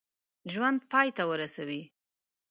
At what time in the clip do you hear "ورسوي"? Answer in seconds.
1.31-1.81